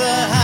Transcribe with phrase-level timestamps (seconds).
[0.00, 0.37] a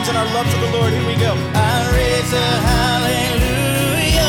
[0.00, 0.92] hymns and our love to the Lord.
[0.92, 1.34] Here we go.
[1.54, 4.20] I raise a hallelujah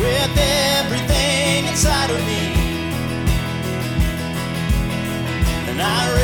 [0.00, 0.38] with
[0.78, 2.54] everything inside of me.
[5.70, 6.15] And I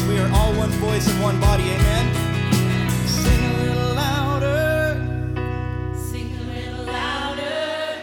[0.00, 1.64] We are all one voice and one body.
[1.64, 2.06] Amen.
[3.06, 4.96] Sing a little louder.
[5.94, 8.00] Sing a little louder.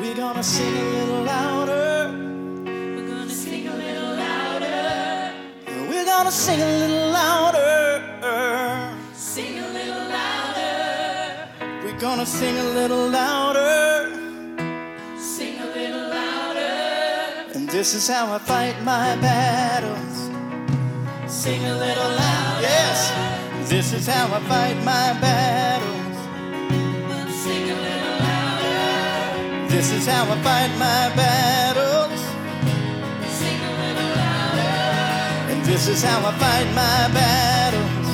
[0.00, 2.12] We're gonna sing a little louder.
[2.64, 5.34] We're gonna sing a little louder.
[5.88, 8.96] We're gonna sing a little louder.
[9.12, 11.48] Sing a little louder.
[11.84, 14.08] We're gonna sing a little louder.
[15.18, 17.52] Sing a little louder.
[17.54, 20.13] And this is how I fight my battles
[21.44, 22.62] sing a little louder.
[22.62, 23.12] Yes,
[23.68, 26.16] this is how I fight my battles.
[27.08, 29.68] But sing a little louder.
[29.68, 32.20] This is how I fight my battles.
[33.40, 34.72] Sing a little louder.
[35.52, 38.08] And this is how I fight my battles.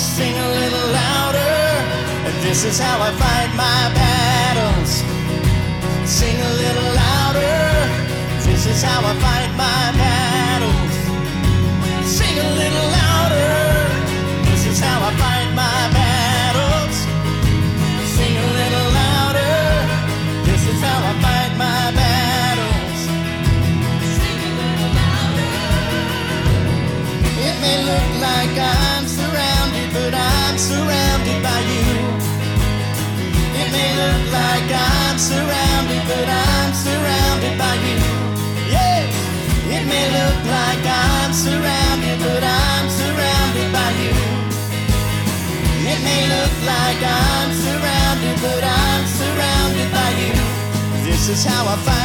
[0.00, 1.56] Sing a little louder.
[2.26, 4.92] And this is how I fight my battles.
[6.08, 6.93] Sing a little
[51.34, 52.03] is how I find.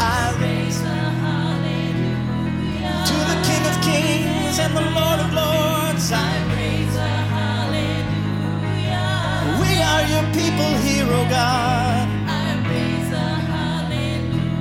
[0.00, 0.84] I raise a
[1.24, 6.12] hallelujah to the King of Kings and the Lord of Lords.
[6.12, 6.16] I
[6.54, 9.08] raise a hallelujah.
[9.60, 12.08] We are your people here, O God.
[12.28, 14.54] I raise a hallelujah.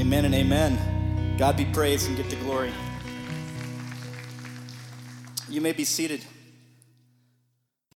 [0.00, 1.36] Amen and amen.
[1.38, 2.72] God be praised and give the glory.
[5.48, 6.24] You may be seated.